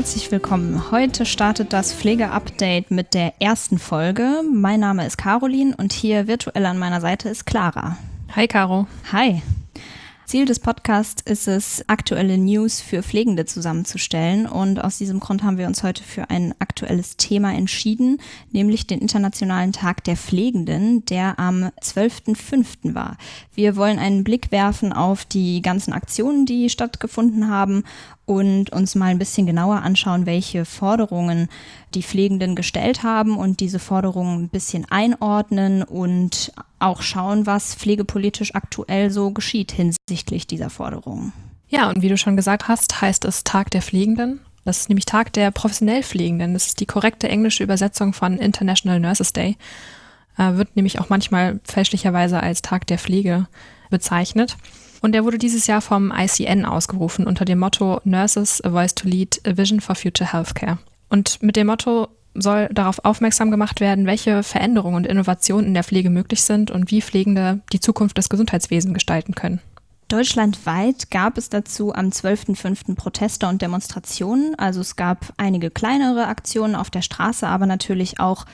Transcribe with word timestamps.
Herzlich 0.00 0.32
willkommen. 0.32 0.90
Heute 0.90 1.26
startet 1.26 1.74
das 1.74 1.92
Pflege-Update 1.92 2.90
mit 2.90 3.12
der 3.12 3.34
ersten 3.38 3.78
Folge. 3.78 4.40
Mein 4.50 4.80
Name 4.80 5.06
ist 5.06 5.18
Caroline 5.18 5.76
und 5.76 5.92
hier 5.92 6.26
virtuell 6.26 6.64
an 6.64 6.78
meiner 6.78 7.02
Seite 7.02 7.28
ist 7.28 7.44
Clara. 7.44 7.98
Hi 8.34 8.48
Caro. 8.48 8.86
Hi. 9.12 9.42
Ziel 10.30 10.46
des 10.46 10.60
Podcasts 10.60 11.20
ist 11.22 11.48
es, 11.48 11.84
aktuelle 11.88 12.38
News 12.38 12.80
für 12.80 13.02
Pflegende 13.02 13.46
zusammenzustellen. 13.46 14.46
Und 14.46 14.82
aus 14.82 14.96
diesem 14.96 15.18
Grund 15.18 15.42
haben 15.42 15.58
wir 15.58 15.66
uns 15.66 15.82
heute 15.82 16.04
für 16.04 16.30
ein 16.30 16.54
aktuelles 16.60 17.16
Thema 17.16 17.52
entschieden, 17.52 18.18
nämlich 18.52 18.86
den 18.86 19.00
Internationalen 19.00 19.72
Tag 19.72 20.04
der 20.04 20.16
Pflegenden, 20.16 21.04
der 21.04 21.40
am 21.40 21.72
12.05. 21.82 22.94
war. 22.94 23.16
Wir 23.56 23.74
wollen 23.74 23.98
einen 23.98 24.22
Blick 24.22 24.52
werfen 24.52 24.92
auf 24.92 25.24
die 25.24 25.62
ganzen 25.62 25.92
Aktionen, 25.92 26.46
die 26.46 26.70
stattgefunden 26.70 27.50
haben 27.50 27.82
und 28.30 28.70
uns 28.70 28.94
mal 28.94 29.06
ein 29.06 29.18
bisschen 29.18 29.44
genauer 29.44 29.82
anschauen, 29.82 30.24
welche 30.24 30.64
Forderungen 30.64 31.48
die 31.94 32.02
Pflegenden 32.04 32.54
gestellt 32.54 33.02
haben 33.02 33.36
und 33.36 33.58
diese 33.58 33.80
Forderungen 33.80 34.44
ein 34.44 34.48
bisschen 34.48 34.86
einordnen 34.88 35.82
und 35.82 36.52
auch 36.78 37.02
schauen, 37.02 37.46
was 37.46 37.74
pflegepolitisch 37.74 38.54
aktuell 38.54 39.10
so 39.10 39.32
geschieht 39.32 39.72
hinsichtlich 39.72 40.46
dieser 40.46 40.70
Forderungen. 40.70 41.32
Ja, 41.70 41.88
und 41.88 42.02
wie 42.02 42.08
du 42.08 42.16
schon 42.16 42.36
gesagt 42.36 42.68
hast, 42.68 43.00
heißt 43.00 43.24
es 43.24 43.42
Tag 43.42 43.72
der 43.72 43.82
Pflegenden. 43.82 44.38
Das 44.64 44.78
ist 44.78 44.90
nämlich 44.90 45.06
Tag 45.06 45.32
der 45.32 45.50
professionell 45.50 46.04
Pflegenden. 46.04 46.52
Das 46.52 46.66
ist 46.66 46.78
die 46.78 46.86
korrekte 46.86 47.28
englische 47.28 47.64
Übersetzung 47.64 48.12
von 48.12 48.38
International 48.38 49.00
Nurses 49.00 49.32
Day. 49.32 49.56
Äh, 50.38 50.54
wird 50.54 50.76
nämlich 50.76 51.00
auch 51.00 51.08
manchmal 51.08 51.58
fälschlicherweise 51.64 52.40
als 52.40 52.62
Tag 52.62 52.86
der 52.86 52.98
Pflege 52.98 53.48
bezeichnet. 53.90 54.56
Und 55.00 55.14
er 55.14 55.24
wurde 55.24 55.38
dieses 55.38 55.66
Jahr 55.66 55.80
vom 55.80 56.12
ICN 56.14 56.64
ausgerufen 56.64 57.26
unter 57.26 57.44
dem 57.44 57.58
Motto 57.58 58.00
Nurses, 58.04 58.62
a 58.62 58.70
Voice 58.70 58.94
to 58.94 59.08
Lead, 59.08 59.40
a 59.46 59.56
Vision 59.56 59.80
for 59.80 59.94
Future 59.94 60.32
Healthcare. 60.32 60.78
Und 61.08 61.42
mit 61.42 61.56
dem 61.56 61.68
Motto 61.68 62.08
soll 62.34 62.68
darauf 62.72 63.04
aufmerksam 63.04 63.50
gemacht 63.50 63.80
werden, 63.80 64.06
welche 64.06 64.42
Veränderungen 64.42 64.96
und 64.96 65.06
Innovationen 65.06 65.66
in 65.66 65.74
der 65.74 65.84
Pflege 65.84 66.10
möglich 66.10 66.42
sind 66.44 66.70
und 66.70 66.90
wie 66.90 67.02
Pflegende 67.02 67.60
die 67.72 67.80
Zukunft 67.80 68.18
des 68.18 68.28
Gesundheitswesens 68.28 68.94
gestalten 68.94 69.34
können. 69.34 69.60
Deutschlandweit 70.08 71.10
gab 71.10 71.38
es 71.38 71.50
dazu 71.50 71.94
am 71.94 72.08
12.05. 72.08 72.96
Proteste 72.96 73.46
und 73.46 73.62
Demonstrationen. 73.62 74.56
Also 74.56 74.80
es 74.80 74.96
gab 74.96 75.32
einige 75.36 75.70
kleinere 75.70 76.26
Aktionen 76.26 76.74
auf 76.74 76.90
der 76.90 77.02
Straße, 77.02 77.46
aber 77.46 77.66
natürlich 77.66 78.18
auch 78.18 78.44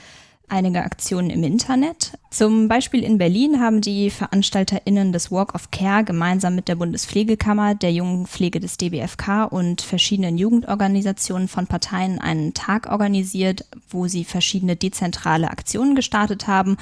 einige 0.49 0.83
Aktionen 0.83 1.31
im 1.31 1.43
Internet. 1.43 2.19
Zum 2.31 2.69
Beispiel 2.69 3.03
in 3.03 3.19
Berlin 3.19 3.61
haben 3.61 3.81
die 3.81 4.11
VeranstalterInnen 4.11 5.13
des 5.13 5.31
Walk 5.31 5.55
of 5.55 5.71
Care 5.71 6.05
gemeinsam 6.05 6.55
mit 6.55 6.69
der 6.69 6.77
Bundespflegekammer, 6.77 7.75
der 7.75 7.93
Jungen 7.93 8.27
Pflege 8.27 8.61
des 8.61 8.77
DBFK 8.77 9.45
und 9.51 9.83
verschiedenen 9.83 10.39
Jugendorganisationen 10.39 11.49
von 11.49 11.67
Parteien 11.67 12.21
einen 12.21 12.55
Tag 12.55 12.91
organisiert, 12.91 13.65
wo 13.89 14.07
sie 14.07 14.25
verschiedene 14.25 14.77
dezentrale 14.77 15.51
Aktionen 15.51 15.95
gestartet 15.95 16.47
haben 16.47 16.77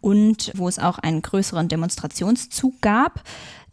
und 0.00 0.52
wo 0.54 0.68
es 0.68 0.78
auch 0.78 0.98
einen 0.98 1.22
größeren 1.22 1.68
Demonstrationszug 1.68 2.80
gab. 2.80 3.22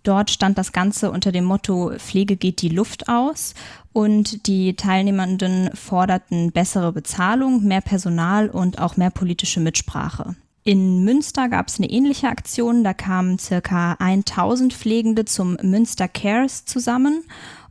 Dort 0.05 0.29
stand 0.29 0.57
das 0.57 0.71
Ganze 0.71 1.11
unter 1.11 1.31
dem 1.31 1.45
Motto 1.45 1.91
Pflege 1.97 2.37
geht 2.37 2.61
die 2.61 2.69
Luft 2.69 3.09
aus 3.09 3.55
und 3.91 4.45
die 4.45 4.75
Teilnehmenden 4.75 5.71
forderten 5.73 6.51
bessere 6.51 6.93
Bezahlung, 6.93 7.63
mehr 7.63 7.81
Personal 7.81 8.49
und 8.49 8.79
auch 8.79 8.97
mehr 8.97 9.09
politische 9.09 9.59
Mitsprache. 9.59 10.35
In 10.63 11.03
Münster 11.03 11.49
gab 11.49 11.69
es 11.69 11.79
eine 11.79 11.89
ähnliche 11.89 12.27
Aktion. 12.27 12.83
Da 12.83 12.93
kamen 12.93 13.39
circa 13.39 13.93
1000 13.93 14.73
Pflegende 14.73 15.25
zum 15.25 15.57
Münster 15.63 16.07
Cares 16.07 16.65
zusammen 16.65 17.23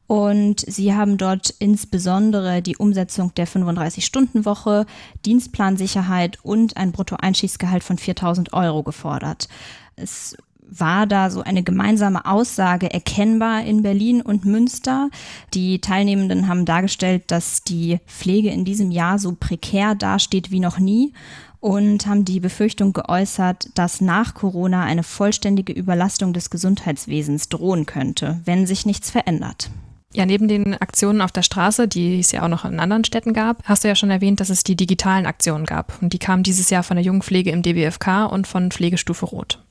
und 0.09 0.61
sie 0.61 0.93
haben 0.93 1.17
dort 1.17 1.51
insbesondere 1.61 2.63
die 2.63 2.77
Umsetzung 2.77 3.33
der 3.37 3.47
35-Stunden-Woche, 3.47 4.87
Dienstplansicherheit 5.25 6.39
und 6.43 6.77
ein 6.77 6.91
Bruttoeinschießgehalt 6.91 7.85
von 7.85 7.97
4000 7.97 8.53
Euro 8.53 8.83
gefordert. 8.83 9.49
Es 9.95 10.37
war 10.79 11.07
da 11.07 11.31
so 11.31 11.43
eine 11.43 11.63
gemeinsame 11.63 12.25
Aussage 12.27 12.93
erkennbar 12.93 13.65
in 13.65 13.83
Berlin 13.83 14.21
und 14.23 14.45
Münster. 14.45 15.11
Die 15.53 15.81
Teilnehmenden 15.81 16.49
haben 16.49 16.65
dargestellt, 16.65 17.25
dass 17.29 17.63
die 17.63 17.99
Pflege 18.07 18.51
in 18.51 18.65
diesem 18.65 18.91
Jahr 18.91 19.19
so 19.19 19.37
prekär 19.39 19.95
dasteht 19.95 20.51
wie 20.51 20.61
noch 20.61 20.79
nie 20.79 21.13
und 21.61 22.07
haben 22.07 22.27
die 22.27 22.41
Befürchtung 22.41 22.93
geäußert, 22.93 23.71
dass 23.75 24.03
nach 24.03 24.35
Corona 24.35 24.83
eine 24.83 25.03
vollständige 25.03 25.73
Überlastung 25.73 26.35
des 26.35 26.51
Gesundheitswesens 26.51 27.49
drohen 27.49 27.87
könnte, 27.87 28.43
wenn 28.45 28.67
sich 28.67 28.85
nichts 28.85 29.11
verändert. 29.11 29.71
Ja, 30.13 30.27
neben 30.27 30.47
den 30.47 30.75
Aktionen 30.75 31.21
auf 31.21 31.33
der 31.33 31.43
Straße, 31.43 31.89
die 31.89 32.21
es 32.21 32.31
ja 32.33 32.43
auch 32.43 32.49
noch 32.49 32.65
in 32.65 32.79
anderen 32.79 33.05
Städten 33.05 33.33
gab, 33.33 33.65
hast 33.65 33.83
du 33.83 33.89
ja 33.89 33.97
schon 33.97 34.11
erwähnt, 34.11 34.41
dass 34.41 34.51
es 34.51 34.63
die 34.63 34.77
digitalen 34.77 35.27
Aktionen 35.27 35.65
gab. 35.65 36.01
Und 36.03 36.13
die 36.13 36.19
kamen 36.19 36.45
dieses 36.45 36.71
Jahr 36.71 36.85
von 36.85 36.97
der 36.97 37.05
Jugendpflege 37.05 37.51
im 37.51 37.63
DBFK 37.63 38.27
und 38.31 38.47
von 38.47 38.71
Pflegestufe 38.71 39.25
Rot. 39.27 39.64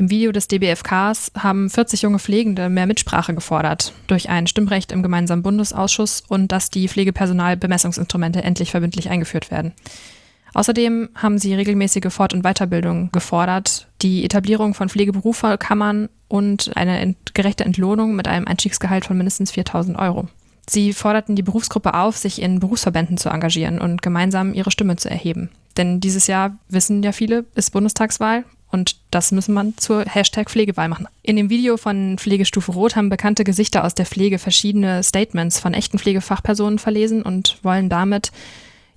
Im 0.00 0.08
Video 0.08 0.32
des 0.32 0.48
DBFKs 0.48 1.32
haben 1.36 1.68
40 1.68 2.00
junge 2.00 2.18
Pflegende 2.18 2.70
mehr 2.70 2.86
Mitsprache 2.86 3.34
gefordert 3.34 3.92
durch 4.06 4.30
ein 4.30 4.46
Stimmrecht 4.46 4.92
im 4.92 5.02
gemeinsamen 5.02 5.42
Bundesausschuss 5.42 6.22
und 6.26 6.50
dass 6.52 6.70
die 6.70 6.88
Pflegepersonalbemessungsinstrumente 6.88 8.42
endlich 8.42 8.70
verbindlich 8.70 9.10
eingeführt 9.10 9.50
werden. 9.50 9.74
Außerdem 10.54 11.10
haben 11.16 11.36
sie 11.36 11.52
regelmäßige 11.52 12.10
Fort- 12.10 12.32
und 12.32 12.44
Weiterbildung 12.44 13.12
gefordert, 13.12 13.88
die 14.00 14.24
Etablierung 14.24 14.72
von 14.72 14.88
Pflegeberufekammern 14.88 16.08
und 16.28 16.74
eine 16.78 17.14
gerechte 17.34 17.66
Entlohnung 17.66 18.16
mit 18.16 18.26
einem 18.26 18.46
Einstiegsgehalt 18.46 19.04
von 19.04 19.18
mindestens 19.18 19.50
4000 19.50 19.98
Euro. 19.98 20.28
Sie 20.66 20.94
forderten 20.94 21.36
die 21.36 21.42
Berufsgruppe 21.42 21.92
auf, 21.92 22.16
sich 22.16 22.40
in 22.40 22.58
Berufsverbänden 22.58 23.18
zu 23.18 23.28
engagieren 23.28 23.78
und 23.78 24.00
gemeinsam 24.00 24.54
ihre 24.54 24.70
Stimme 24.70 24.96
zu 24.96 25.10
erheben. 25.10 25.50
Denn 25.76 26.00
dieses 26.00 26.26
Jahr, 26.26 26.56
wissen 26.70 27.02
ja 27.02 27.12
viele, 27.12 27.44
ist 27.54 27.72
Bundestagswahl 27.72 28.46
und 28.70 28.96
das 29.10 29.32
müssen 29.32 29.54
man 29.54 29.76
zur 29.76 30.04
Hashtag 30.04 30.50
Pflegewahl 30.50 30.88
machen. 30.88 31.08
In 31.22 31.36
dem 31.36 31.50
Video 31.50 31.76
von 31.76 32.16
Pflegestufe 32.18 32.72
Rot 32.72 32.96
haben 32.96 33.08
bekannte 33.08 33.44
Gesichter 33.44 33.84
aus 33.84 33.94
der 33.94 34.06
Pflege 34.06 34.38
verschiedene 34.38 35.02
Statements 35.02 35.58
von 35.58 35.74
echten 35.74 35.98
Pflegefachpersonen 35.98 36.78
verlesen 36.78 37.22
und 37.22 37.58
wollen 37.62 37.88
damit 37.88 38.30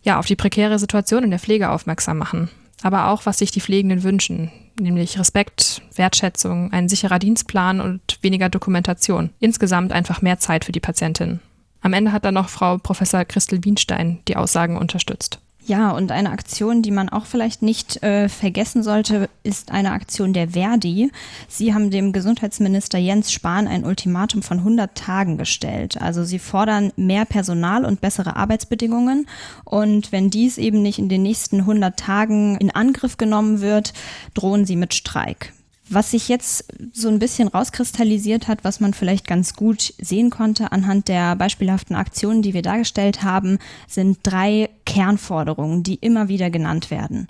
ja 0.04 0.20
auf 0.20 0.25
die 0.25 0.36
prekäre 0.36 0.80
Situation 0.80 1.24
in 1.24 1.30
der 1.30 1.40
Pflege 1.40 1.70
aufmerksam 1.70 2.18
machen. 2.18 2.50
Aber 2.81 3.08
auch, 3.08 3.25
was 3.25 3.40
sich 3.40 3.52
die 3.52 3.62
Pflegenden 3.62 4.04
wünschen, 4.04 4.52
nämlich 4.80 5.18
Respekt, 5.18 5.81
Wertschätzung, 5.96 6.72
ein 6.74 6.90
sicherer 6.90 7.19
Dienstplan 7.19 7.80
und 7.80 8.19
weniger 8.22 8.50
Dokumentation. 8.50 9.30
Insgesamt 9.40 9.94
einfach 9.94 10.22
mehr 10.22 10.40
Zeit 10.40 10.66
für 10.66 10.74
die 10.74 10.81
Patientin. 10.81 11.40
Am 11.81 11.94
Ende 11.94 12.12
hat 12.12 12.26
dann 12.26 12.34
noch 12.34 12.50
Frau 12.50 12.78
Professor 12.78 13.26
Christel 13.26 13.60
Bienstein 13.60 14.19
die 14.28 14.36
Aussagen 14.36 14.78
unterstützt. 14.78 15.40
Ja, 15.65 15.92
und 15.92 16.12
eine 16.12 16.31
Aktion, 16.31 16.81
die 16.81 16.92
man 16.92 17.07
auch 17.07 17.25
vielleicht 17.25 17.62
nicht 17.62 18.04
äh, 18.04 18.27
vergessen 18.27 18.83
sollte, 18.83 19.30
ist 19.44 19.71
eine 19.71 19.92
Aktion 19.92 20.33
der 20.33 20.50
Verdi. 20.50 21.10
Sie 21.48 21.74
haben 21.74 21.89
dem 21.89 22.12
Gesundheitsminister 22.12 22.98
Jens 22.98 23.31
Spahn 23.31 23.68
ein 23.68 23.86
Ultimatum 23.86 24.42
von 24.42 24.60
100 24.60 24.94
Tagen 24.94 25.38
gestellt. 25.38 26.01
Also 26.01 26.25
sie 26.25 26.39
fordern 26.39 26.92
mehr 26.98 27.24
Personal 27.24 27.86
und 27.86 28.01
bessere 28.01 28.36
Arbeitsbedingungen. 28.36 29.25
Und 29.63 30.12
wenn 30.12 30.30
dies 30.30 30.57
eben 30.57 30.81
nicht 30.81 31.00
in 31.00 31.07
den 31.07 31.24
nächsten 31.24 31.62
100 31.62 31.98
Tagen 31.98 32.57
in 32.57 32.69
Angriff 32.69 33.16
genommen 33.16 33.62
wird, 33.62 33.94
drohen 34.33 34.66
sie 34.66 34.75
mit 34.75 34.94
Streik. 34.94 35.54
Was 35.89 36.12
sich 36.12 36.30
jetzt 36.30 36.65
so 36.94 37.09
ein 37.09 37.19
bisschen 37.19 37.50
rauskristallisiert 37.50 38.47
hat, 38.47 38.63
was 38.63 38.80
man 38.80 38.94
vielleicht 38.94 39.27
ganz 39.27 39.53
gut 39.53 39.94
sehen 40.00 40.30
konnte 40.30 40.71
anhand 40.71 41.09
der 41.09 41.35
beispielhaften 41.35 41.95
Aktionen, 41.95 42.41
die 42.41 42.53
wir 42.53 42.62
dargestellt 42.62 43.24
haben, 43.24 43.59
sind 43.88 44.19
drei 44.24 44.69
Kernforderungen, 44.85 45.83
die 45.83 45.95
immer 45.95 46.30
wieder 46.30 46.50
genannt 46.50 46.89
werden. 46.89 47.27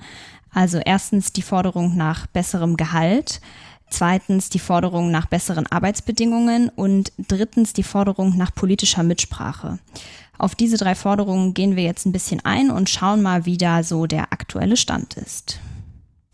Also 0.51 0.77
erstens 0.77 1.33
die 1.33 1.41
Forderung 1.41 1.97
nach 1.97 2.27
besserem 2.27 2.77
Gehalt, 2.77 3.41
zweitens 3.89 4.49
die 4.49 4.59
Forderung 4.59 5.09
nach 5.09 5.25
besseren 5.25 5.65
Arbeitsbedingungen 5.67 6.69
und 6.69 7.11
drittens 7.17 7.73
die 7.73 7.83
Forderung 7.83 8.37
nach 8.37 8.53
politischer 8.53 9.03
Mitsprache. 9.03 9.79
Auf 10.37 10.53
diese 10.53 10.77
drei 10.77 10.93
Forderungen 10.93 11.53
gehen 11.53 11.75
wir 11.75 11.83
jetzt 11.83 12.05
ein 12.05 12.11
bisschen 12.11 12.43
ein 12.43 12.69
und 12.69 12.89
schauen 12.89 13.21
mal, 13.21 13.45
wie 13.45 13.57
da 13.57 13.81
so 13.83 14.05
der 14.05 14.31
aktuelle 14.31 14.77
Stand 14.77 15.15
ist. 15.15 15.59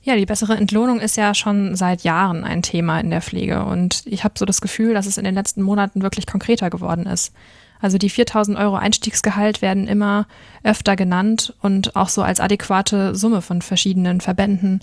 Ja, 0.02 0.16
die 0.16 0.26
bessere 0.26 0.56
Entlohnung 0.56 1.02
ist 1.02 1.18
ja 1.18 1.34
schon 1.34 1.76
seit 1.76 2.04
Jahren 2.04 2.46
ein 2.46 2.62
Thema 2.62 3.00
in 3.00 3.10
der 3.10 3.22
Pflege 3.22 3.66
und 3.66 4.04
ich 4.06 4.24
habe 4.24 4.36
so 4.38 4.46
das 4.46 4.62
Gefühl, 4.62 4.94
dass 4.94 5.06
es 5.06 5.18
in 5.18 5.26
den 5.26 5.36
letzten 5.36 5.62
Monaten 5.62 6.02
wirklich 6.02 6.26
konkreter 6.26 6.70
geworden 6.70 7.06
ist. 7.06 7.34
Also 7.82 7.98
die 7.98 8.10
4000 8.10 8.58
Euro 8.58 8.76
Einstiegsgehalt 8.76 9.62
werden 9.62 9.88
immer 9.88 10.28
öfter 10.64 10.96
genannt 10.96 11.54
und 11.62 11.96
auch 11.96 12.10
so 12.10 12.22
als 12.22 12.40
adäquate 12.40 13.16
Summe 13.16 13.42
von 13.42 13.62
verschiedenen 13.62 14.22
Verbänden 14.22 14.82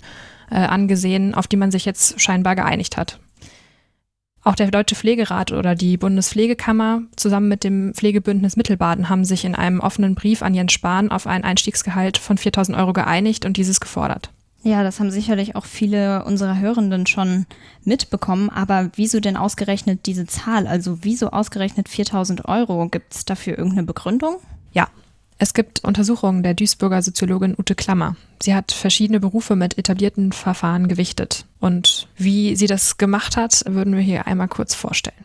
äh, 0.51 0.55
angesehen, 0.55 1.33
auf 1.35 1.47
die 1.47 1.57
man 1.57 1.71
sich 1.71 1.85
jetzt 1.85 2.19
scheinbar 2.21 2.55
geeinigt 2.55 2.97
hat. 2.97 3.19
Auch 4.43 4.55
der 4.55 4.71
Deutsche 4.71 4.95
Pflegerat 4.95 5.51
oder 5.51 5.75
die 5.75 5.97
Bundespflegekammer 5.97 7.01
zusammen 7.15 7.49
mit 7.49 7.63
dem 7.63 7.93
Pflegebündnis 7.93 8.55
Mittelbaden 8.55 9.09
haben 9.09 9.25
sich 9.25 9.45
in 9.45 9.55
einem 9.55 9.79
offenen 9.79 10.15
Brief 10.15 10.41
an 10.41 10.53
Jens 10.53 10.73
Spahn 10.73 11.11
auf 11.11 11.27
ein 11.27 11.43
Einstiegsgehalt 11.43 12.17
von 12.17 12.37
4000 12.37 12.77
Euro 12.77 12.93
geeinigt 12.93 13.45
und 13.45 13.57
dieses 13.57 13.79
gefordert. 13.79 14.31
Ja, 14.63 14.83
das 14.83 14.99
haben 14.99 15.11
sicherlich 15.11 15.55
auch 15.55 15.65
viele 15.65 16.25
unserer 16.25 16.59
Hörenden 16.59 17.07
schon 17.07 17.45
mitbekommen. 17.83 18.49
Aber 18.49 18.89
wieso 18.95 19.19
denn 19.19 19.37
ausgerechnet 19.37 20.05
diese 20.05 20.25
Zahl? 20.25 20.67
Also 20.67 20.99
wieso 21.03 21.29
ausgerechnet 21.29 21.87
4000 21.87 22.45
Euro? 22.45 22.89
Gibt 22.89 23.13
es 23.13 23.25
dafür 23.25 23.57
irgendeine 23.57 23.85
Begründung? 23.85 24.37
Ja, 24.73 24.89
es 25.39 25.53
gibt 25.53 25.83
Untersuchungen 25.83 26.41
der 26.41 26.55
Duisburger 26.55 27.01
Soziologin 27.01 27.55
Ute 27.57 27.75
Klammer. 27.75 28.15
Sie 28.41 28.55
hat 28.55 28.71
verschiedene 28.71 29.19
Berufe 29.19 29.55
mit 29.55 29.77
etablierten 29.77 30.31
Verfahren 30.31 30.87
gewichtet. 30.87 31.45
Und 31.59 32.07
wie 32.17 32.55
sie 32.55 32.67
das 32.67 32.97
gemacht 32.97 33.37
hat, 33.37 33.63
würden 33.67 33.95
wir 33.95 34.01
hier 34.01 34.25
einmal 34.25 34.47
kurz 34.47 34.73
vorstellen. 34.73 35.15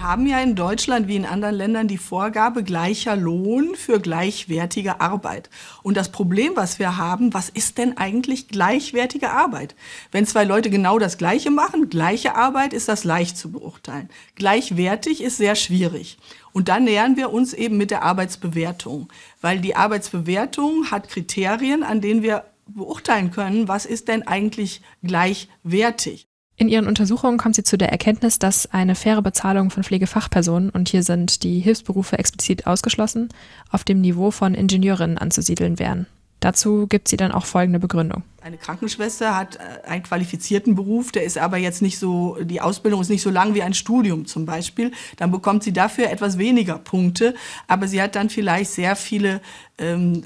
Wir 0.00 0.08
haben 0.08 0.26
ja 0.26 0.40
in 0.40 0.54
Deutschland 0.54 1.08
wie 1.08 1.16
in 1.16 1.26
anderen 1.26 1.54
Ländern 1.54 1.86
die 1.86 1.98
Vorgabe 1.98 2.64
gleicher 2.64 3.16
Lohn 3.16 3.74
für 3.74 4.00
gleichwertige 4.00 4.98
Arbeit. 4.98 5.50
Und 5.82 5.98
das 5.98 6.10
Problem, 6.10 6.52
was 6.54 6.78
wir 6.78 6.96
haben, 6.96 7.34
was 7.34 7.50
ist 7.50 7.76
denn 7.76 7.98
eigentlich 7.98 8.48
gleichwertige 8.48 9.30
Arbeit? 9.30 9.74
Wenn 10.10 10.24
zwei 10.24 10.44
Leute 10.44 10.70
genau 10.70 10.98
das 10.98 11.18
Gleiche 11.18 11.50
machen, 11.50 11.90
gleiche 11.90 12.34
Arbeit, 12.34 12.72
ist 12.72 12.88
das 12.88 13.04
leicht 13.04 13.36
zu 13.36 13.52
beurteilen. 13.52 14.08
Gleichwertig 14.36 15.22
ist 15.22 15.36
sehr 15.36 15.54
schwierig. 15.54 16.16
Und 16.52 16.68
dann 16.68 16.84
nähern 16.84 17.18
wir 17.18 17.30
uns 17.30 17.52
eben 17.52 17.76
mit 17.76 17.90
der 17.90 18.02
Arbeitsbewertung, 18.02 19.12
weil 19.42 19.60
die 19.60 19.76
Arbeitsbewertung 19.76 20.90
hat 20.90 21.10
Kriterien, 21.10 21.82
an 21.82 22.00
denen 22.00 22.22
wir 22.22 22.46
beurteilen 22.66 23.32
können, 23.32 23.68
was 23.68 23.84
ist 23.84 24.08
denn 24.08 24.26
eigentlich 24.26 24.80
gleichwertig. 25.02 26.29
In 26.60 26.68
ihren 26.68 26.88
Untersuchungen 26.88 27.38
kommt 27.38 27.54
sie 27.54 27.64
zu 27.64 27.78
der 27.78 27.88
Erkenntnis, 27.88 28.38
dass 28.38 28.70
eine 28.70 28.94
faire 28.94 29.22
Bezahlung 29.22 29.70
von 29.70 29.82
Pflegefachpersonen, 29.82 30.68
und 30.68 30.90
hier 30.90 31.02
sind 31.02 31.42
die 31.42 31.58
Hilfsberufe 31.58 32.18
explizit 32.18 32.66
ausgeschlossen, 32.66 33.30
auf 33.70 33.82
dem 33.82 34.02
Niveau 34.02 34.30
von 34.30 34.52
Ingenieurinnen 34.52 35.16
anzusiedeln 35.16 35.78
wären. 35.78 36.04
Dazu 36.40 36.86
gibt 36.86 37.08
sie 37.08 37.16
dann 37.16 37.32
auch 37.32 37.46
folgende 37.46 37.78
Begründung. 37.78 38.24
Eine 38.42 38.58
Krankenschwester 38.58 39.38
hat 39.38 39.56
äh, 39.56 39.88
einen 39.88 40.02
qualifizierten 40.02 40.74
Beruf, 40.74 41.12
der 41.12 41.24
ist 41.24 41.38
aber 41.38 41.56
jetzt 41.56 41.80
nicht 41.80 41.98
so, 41.98 42.36
die 42.42 42.60
Ausbildung 42.60 43.00
ist 43.00 43.08
nicht 43.08 43.22
so 43.22 43.30
lang 43.30 43.54
wie 43.54 43.62
ein 43.62 43.72
Studium 43.72 44.26
zum 44.26 44.44
Beispiel. 44.44 44.92
Dann 45.16 45.30
bekommt 45.30 45.62
sie 45.62 45.72
dafür 45.72 46.10
etwas 46.10 46.36
weniger 46.36 46.76
Punkte, 46.76 47.34
aber 47.68 47.88
sie 47.88 48.02
hat 48.02 48.16
dann 48.16 48.28
vielleicht 48.28 48.72
sehr 48.72 48.96
viele 48.96 49.40
ähm, 49.78 50.24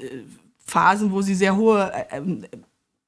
Phasen, 0.66 1.12
wo 1.12 1.22
sie 1.22 1.36
sehr 1.36 1.54
hohe 1.54 1.92
äh, 2.10 2.20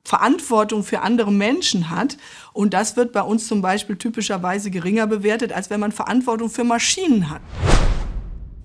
Verantwortung 0.06 0.84
für 0.84 1.00
andere 1.00 1.32
Menschen 1.32 1.90
hat. 1.90 2.16
Und 2.52 2.74
das 2.74 2.96
wird 2.96 3.12
bei 3.12 3.22
uns 3.22 3.48
zum 3.48 3.60
Beispiel 3.60 3.96
typischerweise 3.96 4.70
geringer 4.70 5.06
bewertet, 5.06 5.52
als 5.52 5.68
wenn 5.68 5.80
man 5.80 5.92
Verantwortung 5.92 6.48
für 6.48 6.64
Maschinen 6.64 7.28
hat. 7.28 7.40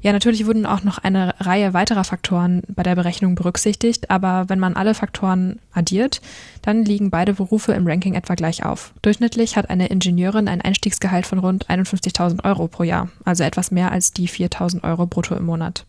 Ja, 0.02 0.14
natürlich 0.14 0.48
wurden 0.48 0.66
auch 0.66 0.84
noch 0.84 0.98
eine 0.98 1.36
Reihe 1.40 1.76
weiterer 1.76 2.04
Faktoren 2.04 2.64
bei 2.68 2.82
der 2.82 2.96
Berechnung 2.96 3.36
berücksichtigt, 3.36 4.10
aber 4.10 4.50
wenn 4.50 4.58
man 4.58 4.76
alle 4.76 4.96
Faktoren 4.96 5.60
addiert, 5.74 6.22
dann 6.64 6.84
liegen 6.84 7.12
beide 7.12 7.34
Berufe 7.34 7.74
im 7.74 7.86
Ranking 7.86 8.16
etwa 8.16 8.34
gleich 8.34 8.66
auf. 8.66 8.94
Durchschnittlich 9.04 9.58
hat 9.58 9.70
eine 9.70 9.88
Ingenieurin 9.88 10.48
ein 10.48 10.62
Einstiegsgehalt 10.62 11.28
von 11.28 11.38
rund 11.38 11.70
51.000 11.70 12.44
Euro 12.46 12.68
pro 12.68 12.82
Jahr, 12.82 13.10
also 13.26 13.44
etwas 13.44 13.70
mehr 13.70 13.92
als 13.92 14.12
die 14.12 14.28
4.000 14.28 14.84
Euro 14.84 15.06
brutto 15.06 15.36
im 15.36 15.46
Monat. 15.46 15.86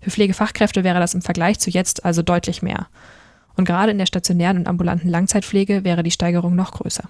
Für 0.00 0.10
Pflegefachkräfte 0.10 0.84
wäre 0.84 1.00
das 1.00 1.14
im 1.14 1.22
Vergleich 1.22 1.58
zu 1.58 1.70
jetzt 1.70 2.04
also 2.04 2.20
deutlich 2.20 2.60
mehr. 2.60 2.88
Und 3.58 3.64
gerade 3.64 3.90
in 3.90 3.98
der 3.98 4.06
stationären 4.06 4.56
und 4.56 4.68
ambulanten 4.68 5.10
Langzeitpflege 5.10 5.82
wäre 5.82 6.04
die 6.04 6.12
Steigerung 6.12 6.54
noch 6.54 6.70
größer. 6.70 7.02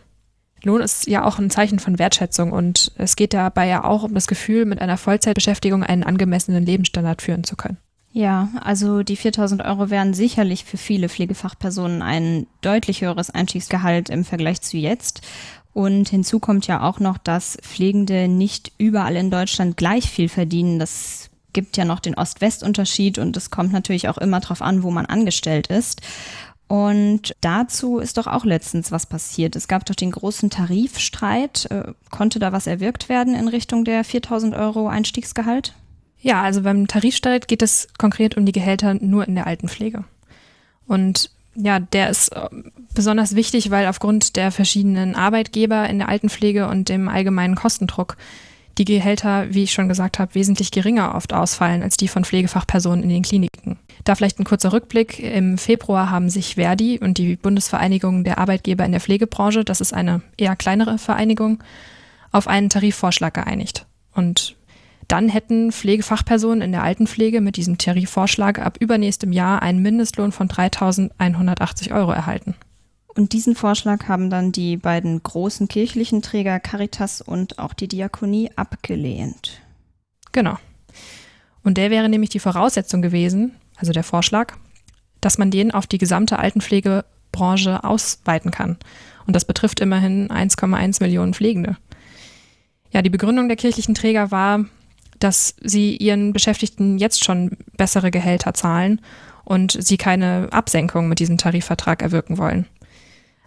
Lohn 0.65 0.81
ist 0.81 1.07
ja 1.07 1.25
auch 1.25 1.39
ein 1.39 1.51
Zeichen 1.51 1.79
von 1.79 1.99
Wertschätzung 1.99 2.53
und 2.53 2.91
es 2.97 3.17
geht 3.17 3.35
dabei 3.35 3.69
ja 3.69 3.85
auch 3.85 4.03
um 4.03 4.15
das 4.15 4.27
Gefühl, 4.27 4.65
mit 4.65 4.81
einer 4.81 4.97
Vollzeitbeschäftigung 4.97 5.83
einen 5.85 6.03
angemessenen 6.03 6.65
Lebensstandard 6.65 7.21
führen 7.21 7.45
zu 7.45 7.55
können. 7.55 7.77
Ja, 8.13 8.49
also 8.63 9.03
die 9.03 9.17
4000 9.17 9.63
Euro 9.63 9.91
wären 9.91 10.15
sicherlich 10.15 10.65
für 10.65 10.79
viele 10.79 11.11
Pflegefachpersonen 11.11 12.01
ein 12.01 12.47
deutlich 12.63 13.03
höheres 13.03 13.29
Einstiegsgehalt 13.29 14.09
im 14.09 14.25
Vergleich 14.25 14.63
zu 14.63 14.79
jetzt. 14.79 15.21
Und 15.75 16.09
hinzu 16.09 16.41
kommt 16.41 16.67
ja 16.67 16.83
auch 16.83 16.99
noch, 16.99 17.19
dass 17.19 17.59
Pflegende 17.61 18.27
nicht 18.27 18.73
überall 18.79 19.17
in 19.17 19.31
Deutschland 19.31 19.77
gleich 19.77 20.11
viel 20.11 20.31
verdienen. 20.31 20.79
Das 20.79 21.29
gibt 21.53 21.77
ja 21.77 21.85
noch 21.85 22.01
den 22.01 22.15
Ost-West-Unterschied 22.15 23.19
und 23.19 23.37
es 23.37 23.51
kommt 23.51 23.73
natürlich 23.73 24.09
auch 24.09 24.19
immer 24.19 24.41
darauf 24.41 24.63
an, 24.63 24.83
wo 24.83 24.91
man 24.91 25.07
angestellt 25.07 25.69
ist. 25.69 26.03
Und 26.69 27.35
dazu 27.41 27.99
ist 27.99 28.19
doch 28.19 28.27
auch 28.27 28.45
letztens 28.45 28.93
was 28.93 29.07
passiert. 29.07 29.57
Es 29.57 29.69
gab 29.69 29.87
doch 29.87 29.95
den 29.95 30.11
großen 30.11 30.51
Tarifstreit. 30.51 31.67
Äh, 31.71 31.95
konnte 32.11 32.39
da 32.39 32.53
was 32.53 32.67
erwirkt 32.67 33.09
werden 33.09 33.35
in 33.35 33.49
Richtung 33.49 33.85
der 33.85 34.05
4000 34.05 34.55
Euro 34.55 34.87
Einstiegsgehalt? 34.87 35.73
Ja, 36.21 36.43
also 36.43 36.63
beim 36.63 36.87
Tarifstreit 36.87 37.49
geht 37.49 37.63
es 37.63 37.89
konkret 37.97 38.37
um 38.37 38.45
die 38.45 38.53
Gehälter 38.53 38.95
nur 38.95 39.27
in 39.27 39.35
der 39.35 39.47
Altenpflege. 39.47 40.05
Und 40.87 41.31
ja, 41.55 41.81
der 41.81 42.11
ist 42.11 42.29
äh, 42.29 42.49
besonders 42.95 43.35
wichtig, 43.35 43.71
weil 43.71 43.87
aufgrund 43.87 44.37
der 44.37 44.53
verschiedenen 44.53 45.15
Arbeitgeber 45.15 45.89
in 45.89 45.99
der 45.99 46.09
Altenpflege 46.09 46.69
und 46.69 46.89
dem 46.89 47.09
allgemeinen 47.09 47.55
Kostendruck 47.55 48.17
die 48.79 48.85
Gehälter, 48.85 49.53
wie 49.53 49.65
ich 49.65 49.73
schon 49.73 49.89
gesagt 49.89 50.19
habe, 50.19 50.35
wesentlich 50.35 50.71
geringer 50.71 51.15
oft 51.15 51.33
ausfallen 51.33 51.83
als 51.83 51.97
die 51.97 52.09
von 52.09 52.25
Pflegefachpersonen 52.25 53.03
in 53.03 53.09
den 53.09 53.23
Kliniken. 53.23 53.79
Da 54.05 54.15
vielleicht 54.15 54.39
ein 54.39 54.45
kurzer 54.45 54.73
Rückblick. 54.73 55.19
Im 55.19 55.59
Februar 55.59 56.11
haben 56.11 56.31
sich 56.31 56.55
Verdi 56.55 56.99
und 56.99 57.19
die 57.19 57.37
Bundesvereinigung 57.37 58.25
der 58.25 58.39
Arbeitgeber 58.39 58.85
in 58.85 58.93
der 58.93 59.01
Pflegebranche, 59.01 59.65
das 59.65 59.81
ist 59.81 59.93
eine 59.93 60.23
eher 60.37 60.57
kleinere 60.57 60.99
Vereinigung, 60.99 61.63
auf 62.31 62.47
einen 62.47 62.69
Tarifvorschlag 62.69 63.35
geeinigt. 63.35 63.87
Und 64.15 64.57
dann 65.09 65.29
hätten 65.29 65.73
Pflegefachpersonen 65.73 66.61
in 66.61 66.73
der 66.73 66.83
Altenpflege 66.83 67.41
mit 67.41 67.57
diesem 67.57 67.79
Tarifvorschlag 67.79 68.59
ab 68.59 68.77
übernächstem 68.79 69.33
Jahr 69.33 69.63
einen 69.63 69.83
Mindestlohn 69.83 70.33
von 70.33 70.49
3.180 70.49 71.95
Euro 71.95 72.13
erhalten. 72.13 72.55
Und 73.19 73.33
diesen 73.33 73.57
Vorschlag 73.57 74.07
haben 74.07 74.31
dann 74.31 74.53
die 74.53 74.77
beiden 74.77 75.21
großen 75.21 75.67
kirchlichen 75.67 76.23
Träger 76.23 76.61
Caritas 76.61 77.21
und 77.21 77.59
auch 77.59 77.75
die 77.75 77.89
Diakonie 77.89 78.53
abgelehnt. 78.55 79.61
Genau. 80.31 80.57
Und 81.65 81.79
der 81.79 81.91
wäre 81.91 82.09
nämlich 82.09 82.31
die 82.31 82.39
Voraussetzung 82.39 83.03
gewesen, 83.03 83.57
also 83.77 83.91
der 83.91 84.05
Vorschlag, 84.05 84.55
dass 85.21 85.37
man 85.37 85.51
den 85.51 85.73
auf 85.73 85.89
die 85.89 85.99
gesamte 85.99 86.39
Altenpflegebranche 86.39 87.83
ausweiten 87.83 88.53
kann. 88.53 88.77
Und 89.27 89.35
das 89.35 89.45
betrifft 89.45 89.81
immerhin 89.81 90.29
1,1 90.29 91.03
Millionen 91.03 91.35
Pflegende. 91.35 91.77
Ja, 92.93 93.03
die 93.03 93.11
Begründung 93.11 93.49
der 93.49 93.57
kirchlichen 93.57 93.97
Träger 93.97 94.31
war, 94.31 94.65
dass 95.19 95.57
sie 95.61 95.97
ihren 95.97 96.33
Beschäftigten 96.33 96.99
jetzt 96.99 97.25
schon 97.25 97.57
bessere 97.77 98.13
Gehälter 98.13 98.55
zahlen 98.55 99.01
und 99.45 99.77
sie 99.77 99.97
keine 99.97 100.47
Absenkung 100.53 101.09
mit 101.09 101.19
diesem 101.19 101.37
Tarifvertrag 101.37 102.01
erwirken 102.01 102.39
wollen. 102.39 102.67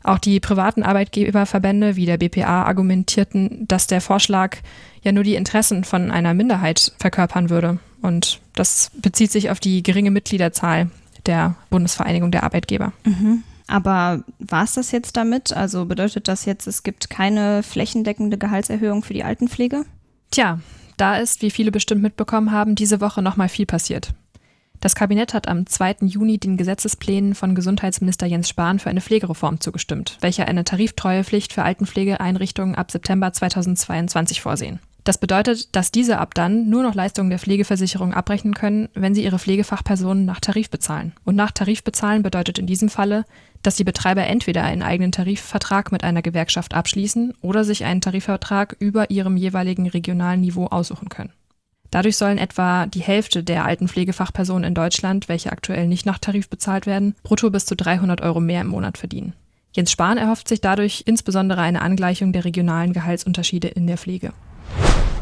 Auch 0.04 0.18
die 0.18 0.40
privaten 0.40 0.84
Arbeitgeberverbände 0.84 1.96
wie 1.96 2.06
der 2.06 2.18
BPA 2.18 2.64
argumentierten, 2.64 3.68
dass 3.68 3.88
der 3.88 4.02
Vorschlag 4.02 4.58
ja 5.04 5.12
nur 5.12 5.24
die 5.24 5.36
Interessen 5.36 5.84
von 5.84 6.12
einer 6.12 6.34
Minderheit 6.34 6.94
verkörpern 7.00 7.50
würde. 7.50 7.80
Und 8.02 8.40
das 8.54 8.92
bezieht 8.96 9.32
sich 9.32 9.50
auf 9.50 9.60
die 9.60 9.84
geringe 9.84 10.12
Mitgliederzahl 10.12 10.90
der 11.26 11.56
Bundesvereinigung 11.70 12.32
der 12.32 12.44
Arbeitgeber. 12.44 12.94
Mhm. 13.04 13.44
Aber 13.68 14.24
war 14.40 14.64
es 14.64 14.74
das 14.74 14.92
jetzt 14.92 15.16
damit? 15.16 15.54
Also 15.54 15.86
bedeutet 15.86 16.28
das 16.28 16.46
jetzt, 16.46 16.68
es 16.68 16.84
gibt 16.84 17.10
keine 17.10 17.64
flächendeckende 17.64 18.38
Gehaltserhöhung 18.38 19.04
für 19.04 19.14
die 19.14 19.24
Altenpflege? 19.24 19.86
Tja, 20.32 20.60
da 20.98 21.18
ist, 21.18 21.42
wie 21.42 21.52
viele 21.52 21.72
bestimmt 21.72 22.02
mitbekommen 22.02 22.52
haben, 22.52 22.76
diese 22.76 23.02
Woche 23.02 23.22
nochmal 23.22 23.50
viel 23.50 23.66
passiert. 23.66 24.14
Das 24.82 24.96
Kabinett 24.96 25.36
hat 25.36 25.48
am 25.48 25.68
2. 25.68 25.98
Juni 26.08 26.40
den 26.40 26.58
Gesetzesplänen 26.58 27.36
von 27.36 27.54
Gesundheitsminister 27.54 28.26
Jens 28.26 28.50
Spahn 28.50 28.80
für 28.80 28.90
eine 28.90 29.00
Pflegereform 29.00 29.60
zugestimmt, 29.60 30.18
welche 30.22 30.48
eine 30.48 30.64
Tariftreuepflicht 30.64 31.54
für 31.54 31.62
Altenpflegeeinrichtungen 31.62 32.74
ab 32.74 32.90
September 32.90 33.32
2022 33.32 34.42
vorsehen. 34.42 34.80
Das 35.04 35.20
bedeutet, 35.20 35.76
dass 35.76 35.92
diese 35.92 36.18
ab 36.18 36.34
dann 36.34 36.68
nur 36.68 36.82
noch 36.82 36.96
Leistungen 36.96 37.30
der 37.30 37.38
Pflegeversicherung 37.38 38.16
abrechnen 38.16 38.56
können, 38.56 38.90
wenn 38.96 39.14
sie 39.14 39.24
ihre 39.24 39.38
Pflegefachpersonen 39.38 40.26
nach 40.26 40.40
Tarif 40.40 40.72
bezahlen. 40.72 41.14
Und 41.26 41.36
nach 41.36 41.52
Tarif 41.52 41.84
bezahlen 41.84 42.24
bedeutet 42.24 42.58
in 42.58 42.66
diesem 42.66 42.90
Falle, 42.90 43.26
dass 43.62 43.76
die 43.76 43.84
Betreiber 43.84 44.26
entweder 44.26 44.64
einen 44.64 44.82
eigenen 44.82 45.12
Tarifvertrag 45.12 45.92
mit 45.92 46.04
einer 46.04 46.24
Gewerkschaft 46.24 46.74
abschließen 46.74 47.36
oder 47.42 47.64
sich 47.64 47.86
einen 47.86 48.02
Tarifvertrag 48.02 48.76
über 48.80 49.12
ihrem 49.12 49.38
jeweiligen 49.38 49.88
regionalen 49.88 50.42
Niveau 50.42 50.66
aussuchen 50.66 51.10
können. 51.10 51.34
Dadurch 51.92 52.16
sollen 52.16 52.38
etwa 52.38 52.86
die 52.86 53.02
Hälfte 53.02 53.44
der 53.44 53.66
alten 53.66 53.90
Pflegefachpersonen 53.90 54.64
in 54.64 54.74
Deutschland, 54.74 55.28
welche 55.28 55.52
aktuell 55.52 55.88
nicht 55.88 56.06
nach 56.06 56.20
Tarif 56.20 56.50
bezahlt 56.50 56.86
werden, 56.86 57.16
brutto 57.22 57.50
bis 57.50 57.66
zu 57.66 57.76
300 57.76 58.22
Euro 58.22 58.40
mehr 58.40 58.62
im 58.62 58.68
Monat 58.68 58.98
verdienen. 58.98 59.34
Jens 59.74 59.92
Spahn 59.92 60.18
erhofft 60.18 60.48
sich 60.48 60.62
dadurch 60.62 61.04
insbesondere 61.06 61.62
eine 61.62 61.82
Angleichung 61.82 62.32
der 62.32 62.46
regionalen 62.46 62.94
Gehaltsunterschiede 62.94 63.68
in 63.68 63.88
der 63.88 63.98
Pflege. 63.98 64.32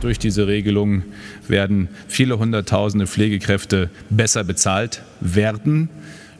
Durch 0.02 0.18
diese 0.20 0.48
Regelung 0.48 1.04
werden 1.48 1.90
viele 2.08 2.40
Hunderttausende 2.40 3.06
Pflegekräfte 3.06 3.90
besser 4.10 4.44
bezahlt 4.44 5.02
werden. 5.20 5.90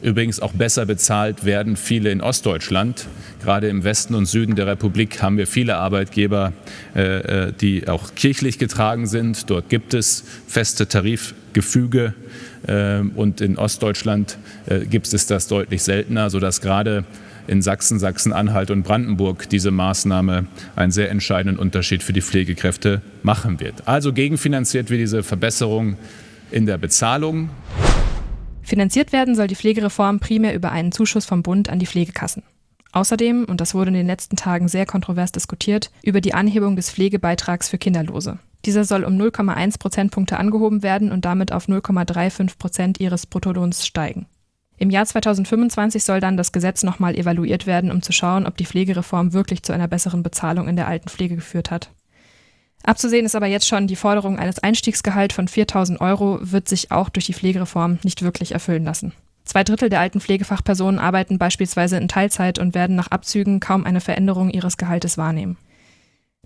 Übrigens 0.02 0.40
auch 0.40 0.52
besser 0.52 0.86
bezahlt 0.86 1.44
werden 1.44 1.76
viele 1.76 2.10
in 2.10 2.22
Ostdeutschland. 2.22 3.06
Gerade 3.42 3.68
im 3.68 3.84
Westen 3.84 4.14
und 4.14 4.26
Süden 4.26 4.54
der 4.54 4.66
Republik 4.66 5.22
haben 5.22 5.36
wir 5.36 5.46
viele 5.46 5.76
Arbeitgeber, 5.76 6.54
äh, 6.94 7.48
äh, 7.48 7.52
die 7.52 7.86
auch 7.86 8.14
kirchlich 8.14 8.58
getragen 8.58 9.06
sind. 9.06 9.50
Dort 9.50 9.68
gibt 9.68 9.92
es 9.92 10.24
feste 10.46 10.88
Tarifgefüge. 10.88 12.14
Äh, 12.66 13.00
und 13.14 13.40
in 13.40 13.58
Ostdeutschland 13.58 14.38
gibt 14.88 15.12
es 15.12 15.26
das 15.26 15.48
deutlich 15.48 15.82
seltener, 15.82 16.30
sodass 16.30 16.60
gerade 16.60 17.04
in 17.46 17.62
Sachsen, 17.62 17.98
Sachsen-Anhalt 17.98 18.70
und 18.70 18.84
Brandenburg 18.84 19.48
diese 19.48 19.70
Maßnahme 19.70 20.46
einen 20.76 20.92
sehr 20.92 21.10
entscheidenden 21.10 21.58
Unterschied 21.58 22.02
für 22.02 22.12
die 22.12 22.22
Pflegekräfte 22.22 23.02
machen 23.22 23.60
wird. 23.60 23.88
Also 23.88 24.12
gegenfinanziert 24.12 24.88
wird 24.90 25.00
diese 25.00 25.22
Verbesserung 25.22 25.96
in 26.50 26.66
der 26.66 26.78
Bezahlung. 26.78 27.50
Finanziert 28.70 29.12
werden 29.12 29.34
soll 29.34 29.48
die 29.48 29.56
Pflegereform 29.56 30.20
primär 30.20 30.54
über 30.54 30.70
einen 30.70 30.92
Zuschuss 30.92 31.26
vom 31.26 31.42
Bund 31.42 31.68
an 31.68 31.80
die 31.80 31.86
Pflegekassen. 31.86 32.44
Außerdem, 32.92 33.44
und 33.46 33.60
das 33.60 33.74
wurde 33.74 33.88
in 33.88 33.94
den 33.94 34.06
letzten 34.06 34.36
Tagen 34.36 34.68
sehr 34.68 34.86
kontrovers 34.86 35.32
diskutiert, 35.32 35.90
über 36.04 36.20
die 36.20 36.34
Anhebung 36.34 36.76
des 36.76 36.88
Pflegebeitrags 36.88 37.68
für 37.68 37.78
Kinderlose. 37.78 38.38
Dieser 38.64 38.84
soll 38.84 39.02
um 39.02 39.14
0,1 39.14 39.80
Prozentpunkte 39.80 40.38
angehoben 40.38 40.84
werden 40.84 41.10
und 41.10 41.24
damit 41.24 41.50
auf 41.50 41.66
0,35 41.66 42.58
Prozent 42.58 43.00
ihres 43.00 43.26
Bruttolohns 43.26 43.84
steigen. 43.84 44.26
Im 44.76 44.90
Jahr 44.90 45.04
2025 45.04 46.04
soll 46.04 46.20
dann 46.20 46.36
das 46.36 46.52
Gesetz 46.52 46.84
nochmal 46.84 47.16
evaluiert 47.16 47.66
werden, 47.66 47.90
um 47.90 48.02
zu 48.02 48.12
schauen, 48.12 48.46
ob 48.46 48.56
die 48.56 48.66
Pflegereform 48.66 49.32
wirklich 49.32 49.64
zu 49.64 49.72
einer 49.72 49.88
besseren 49.88 50.22
Bezahlung 50.22 50.68
in 50.68 50.76
der 50.76 50.86
Altenpflege 50.86 51.34
geführt 51.34 51.72
hat. 51.72 51.90
Abzusehen 52.82 53.26
ist 53.26 53.34
aber 53.34 53.46
jetzt 53.46 53.68
schon, 53.68 53.86
die 53.86 53.96
Forderung 53.96 54.38
eines 54.38 54.58
Einstiegsgehalts 54.58 55.34
von 55.34 55.48
4000 55.48 56.00
Euro 56.00 56.38
wird 56.40 56.68
sich 56.68 56.90
auch 56.90 57.08
durch 57.08 57.26
die 57.26 57.34
Pflegereform 57.34 57.98
nicht 58.02 58.22
wirklich 58.22 58.52
erfüllen 58.52 58.84
lassen. 58.84 59.12
Zwei 59.44 59.64
Drittel 59.64 59.88
der 59.88 60.00
alten 60.00 60.20
Pflegefachpersonen 60.20 60.98
arbeiten 60.98 61.38
beispielsweise 61.38 61.96
in 61.96 62.08
Teilzeit 62.08 62.58
und 62.58 62.74
werden 62.74 62.96
nach 62.96 63.08
Abzügen 63.08 63.60
kaum 63.60 63.84
eine 63.84 64.00
Veränderung 64.00 64.50
ihres 64.50 64.76
Gehaltes 64.76 65.18
wahrnehmen. 65.18 65.56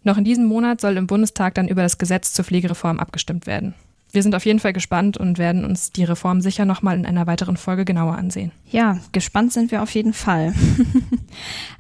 Noch 0.03 0.19
in 0.19 0.25
diesem 0.25 0.45
Monat 0.45 0.81
soll 0.81 0.97
im 0.97 1.07
Bundestag 1.07 1.55
dann 1.55 1.69
über 1.69 1.83
das 1.83 1.99
Gesetz 1.99 2.33
zur 2.33 2.45
Pflegereform 2.45 2.99
abgestimmt 2.99 3.47
werden 3.47 3.75
wir 4.15 4.23
sind 4.23 4.35
auf 4.35 4.47
jeden 4.47 4.61
Fall 4.61 4.73
gespannt 4.73 5.17
und 5.17 5.39
werden 5.39 5.65
uns 5.65 5.91
die 5.91 6.05
Reform 6.05 6.41
sicher 6.41 6.65
nochmal 6.65 6.97
in 6.97 7.05
einer 7.05 7.27
weiteren 7.27 7.57
Folge 7.57 7.85
genauer 7.85 8.17
ansehen. 8.17 8.53
Ja, 8.71 8.99
gespannt 9.13 9.53
sind 9.53 9.73
wir 9.73 9.83
auf 9.83 9.91
jeden 9.91 10.13
Fall. 10.13 10.55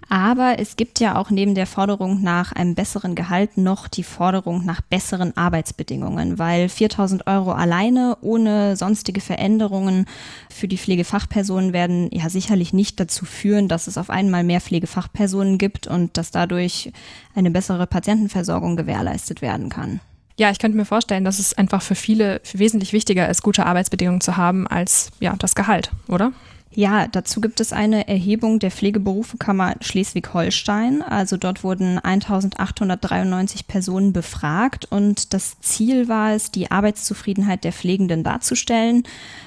Aber 0.09 0.59
es 0.59 0.77
gibt 0.77 1.01
ja 1.01 1.17
auch 1.17 1.31
neben 1.31 1.55
der 1.55 1.67
Forderung 1.67 2.23
nach 2.23 2.53
einem 2.53 2.75
besseren 2.75 3.15
Gehalt 3.15 3.57
noch 3.57 3.89
die 3.89 4.03
Forderung 4.03 4.65
nach 4.65 4.81
besseren 4.81 5.37
Arbeitsbedingungen, 5.37 6.39
weil 6.39 6.69
4000 6.69 7.27
Euro 7.27 7.53
alleine 7.53 8.17
ohne 8.21 8.77
sonstige 8.77 9.21
Veränderungen 9.21 10.07
für 10.51 10.69
die 10.69 10.79
Pflegefachpersonen 10.79 11.73
werden 11.73 12.11
ja 12.13 12.29
sicherlich 12.29 12.73
nicht 12.73 13.01
dazu 13.01 13.25
führen, 13.25 13.69
dass 13.69 13.87
es 13.87 13.99
auf 13.99 14.11
einmal 14.11 14.45
mehr 14.45 14.61
Pflegefachpersonen 14.61 15.59
gibt 15.59 15.87
und 15.87 16.17
dass 16.17 16.31
dadurch 16.31 16.93
eine 17.35 17.51
bessere 17.51 17.87
Patientenversorgung 17.87 18.77
gewährleistet 18.77 19.43
werden 19.43 19.69
kann. 19.69 20.01
Ja, 20.37 20.51
ich 20.51 20.59
könnte 20.59 20.77
mir 20.77 20.85
vorstellen, 20.85 21.25
dass 21.25 21.39
es 21.39 21.55
einfach 21.55 21.81
für 21.81 21.95
viele 21.95 22.41
wesentlich 22.53 22.93
wichtiger 22.93 23.29
ist, 23.29 23.43
gute 23.43 23.67
Arbeitsbedingungen 23.67 24.21
zu 24.21 24.37
haben, 24.37 24.67
als 24.67 25.11
ja, 25.21 25.35
das 25.39 25.55
Gehalt, 25.55 25.93
oder? 26.09 26.33
Ja, 26.77 27.07
dazu 27.07 27.41
gibt 27.41 27.61
es 27.61 27.73
eine 27.73 28.09
Erhebung 28.09 28.59
der 28.59 28.73
Pflegeberufekammer 28.73 29.77
Schleswig-Holstein. 29.81 31.03
Also 31.03 31.37
dort 31.37 31.63
wurden 31.63 32.01
1893 32.01 33.69
Personen 33.69 34.13
befragt 34.13 34.87
und 34.91 35.33
das 35.35 35.61
Ziel 35.61 36.09
war 36.09 36.33
es, 36.33 36.51
die 36.51 36.73
Arbeitszufriedenheit 36.73 37.63
der 37.63 37.73
Pflegenden 37.73 38.25
darzustellen. 38.25 39.05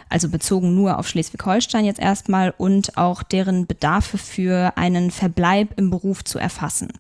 Also 0.08 0.30
bezogen 0.30 0.74
nur 0.74 0.98
auf 0.98 1.10
Schleswig-Holstein 1.10 1.84
jetzt 1.84 2.00
erstmal 2.00 2.54
und 2.58 2.98
auch 2.98 3.24
deren 3.24 3.68
Bedarfe 3.68 4.18
für 4.18 4.78
einen 4.78 5.12
Verbleib 5.12 5.78
im 5.78 5.90
Beruf 5.90 6.24
zu 6.24 6.40
erfassen. 6.40 6.94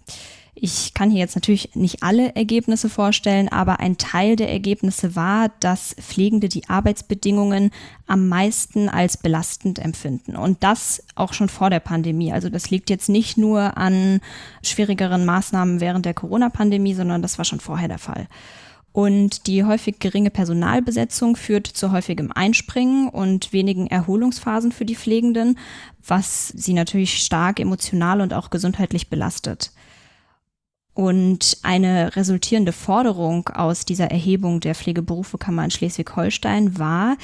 Ich 0.59 0.95
kann 0.95 1.11
hier 1.11 1.19
jetzt 1.19 1.35
natürlich 1.35 1.75
nicht 1.75 2.01
alle 2.01 2.35
Ergebnisse 2.35 2.89
vorstellen, 2.89 3.47
aber 3.47 3.79
ein 3.79 3.97
Teil 3.97 4.35
der 4.35 4.51
Ergebnisse 4.51 5.15
war, 5.15 5.51
dass 5.59 5.95
Pflegende 5.99 6.49
die 6.49 6.67
Arbeitsbedingungen 6.67 7.69
am 8.07 8.27
meisten 8.27 8.89
als 8.89 9.17
belastend 9.17 9.77
empfinden. 9.77 10.35
Und 10.35 10.63
das 10.63 11.03
auch 11.13 11.33
schon 11.33 11.49
vor 11.49 11.69
der 11.69 11.79
Pandemie. 11.79 12.33
Also 12.33 12.49
das 12.49 12.71
liegt 12.71 12.89
jetzt 12.89 13.07
nicht 13.07 13.37
nur 13.37 13.77
an 13.77 14.19
schwierigeren 14.63 15.25
Maßnahmen 15.25 15.79
während 15.79 16.07
der 16.07 16.15
Corona-Pandemie, 16.15 16.95
sondern 16.95 17.21
das 17.21 17.37
war 17.37 17.45
schon 17.45 17.59
vorher 17.59 17.87
der 17.87 17.99
Fall. 17.99 18.27
Und 18.93 19.45
die 19.45 19.63
häufig 19.63 19.99
geringe 19.99 20.31
Personalbesetzung 20.31 21.35
führt 21.35 21.67
zu 21.67 21.91
häufigem 21.91 22.31
Einspringen 22.31 23.09
und 23.09 23.53
wenigen 23.53 23.85
Erholungsphasen 23.85 24.71
für 24.71 24.85
die 24.85 24.95
Pflegenden, 24.95 25.59
was 26.03 26.47
sie 26.47 26.73
natürlich 26.73 27.19
stark 27.19 27.59
emotional 27.59 28.21
und 28.21 28.33
auch 28.33 28.49
gesundheitlich 28.49 29.11
belastet. 29.11 29.71
Und 30.97 31.59
eine 31.61 32.15
resultierende 32.15 32.71
Forderung 32.71 33.49
aus 33.49 33.85
dieser 33.85 34.09
Erhebung 34.09 34.61
der 34.61 34.73
Pflegeberufekammer 34.73 35.63
in 35.65 35.69
Schleswig-Holstein 35.69 36.79
war, 36.79 37.17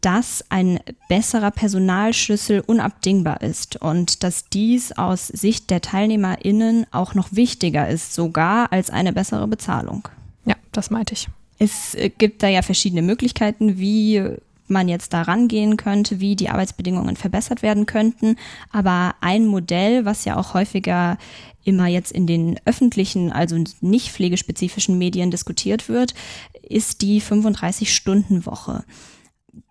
dass 0.00 0.46
ein 0.48 0.80
besserer 1.10 1.50
Personalschlüssel 1.50 2.60
unabdingbar 2.60 3.42
ist 3.42 3.76
und 3.82 4.22
dass 4.22 4.48
dies 4.48 4.92
aus 4.92 5.26
Sicht 5.26 5.68
der 5.68 5.82
TeilnehmerInnen 5.82 6.86
auch 6.90 7.12
noch 7.12 7.28
wichtiger 7.30 7.86
ist, 7.86 8.14
sogar 8.14 8.72
als 8.72 8.88
eine 8.88 9.12
bessere 9.12 9.46
Bezahlung. 9.46 10.08
Ja, 10.46 10.54
das 10.72 10.88
meinte 10.88 11.12
ich. 11.12 11.28
Es 11.58 11.94
äh, 11.96 12.08
gibt 12.08 12.42
da 12.42 12.48
ja 12.48 12.62
verschiedene 12.62 13.02
Möglichkeiten, 13.02 13.76
wie 13.76 14.22
man 14.70 14.88
jetzt 14.88 15.12
da 15.12 15.22
rangehen 15.22 15.76
könnte, 15.76 16.20
wie 16.20 16.36
die 16.36 16.50
Arbeitsbedingungen 16.50 17.16
verbessert 17.16 17.62
werden 17.62 17.86
könnten. 17.86 18.36
Aber 18.70 19.14
ein 19.20 19.46
Modell, 19.46 20.04
was 20.04 20.24
ja 20.24 20.36
auch 20.36 20.54
häufiger 20.54 21.18
immer 21.64 21.86
jetzt 21.86 22.12
in 22.12 22.26
den 22.26 22.58
öffentlichen, 22.64 23.30
also 23.32 23.62
nicht 23.80 24.10
pflegespezifischen 24.10 24.96
Medien 24.96 25.30
diskutiert 25.30 25.88
wird, 25.88 26.14
ist 26.62 27.02
die 27.02 27.20
35-Stunden-Woche. 27.20 28.84